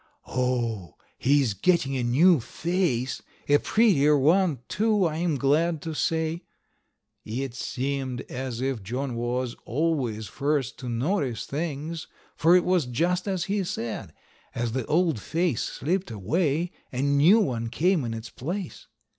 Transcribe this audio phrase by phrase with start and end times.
[0.25, 0.95] "Oh!
[1.19, 3.21] he is getting a new face.
[3.47, 6.41] A prettier one, too, I am glad to say."
[7.23, 13.27] It seemed as if John was always first to notice things, for it was just
[13.27, 14.11] as he said;
[14.55, 18.87] as the old face slipped away a new one came in its place.